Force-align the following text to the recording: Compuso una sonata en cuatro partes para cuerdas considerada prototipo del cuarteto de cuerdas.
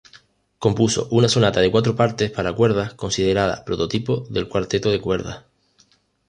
Compuso 0.57 1.07
una 1.11 1.27
sonata 1.29 1.63
en 1.63 1.69
cuatro 1.69 1.95
partes 1.95 2.31
para 2.31 2.53
cuerdas 2.53 2.95
considerada 2.95 3.63
prototipo 3.65 4.25
del 4.31 4.49
cuarteto 4.49 4.89
de 4.89 4.99
cuerdas. 4.99 5.43